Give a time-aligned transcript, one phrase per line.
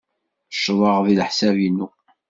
[0.53, 1.87] Ccḍeɣ deg leḥsab-inu.